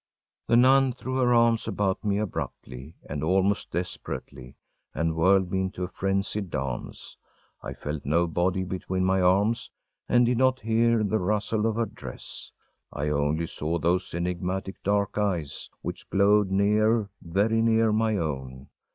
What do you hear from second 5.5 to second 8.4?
me into a frenzied dance. I felt no